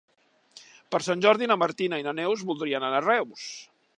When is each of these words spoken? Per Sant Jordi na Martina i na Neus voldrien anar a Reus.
Per 0.95 1.01
Sant 1.07 1.21
Jordi 1.25 1.51
na 1.51 1.59
Martina 1.65 2.01
i 2.03 2.07
na 2.09 2.15
Neus 2.23 2.47
voldrien 2.51 2.87
anar 2.89 3.03
a 3.03 3.05
Reus. 3.09 3.47